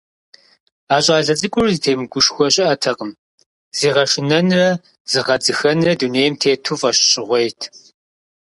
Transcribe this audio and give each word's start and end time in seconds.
А 0.95 0.97
щӀалэ 1.03 1.33
цӀыкӀур 1.39 1.67
зытемыгушхуэ 1.73 2.47
щыӀэтэкъым, 2.53 3.11
зыгъэшынэнрэ 3.77 4.67
зыгъэдзыхэнрэ 5.11 5.91
дунейм 5.99 6.33
тету 6.41 6.75
фӀэщщӀыгъуейт. 6.79 7.59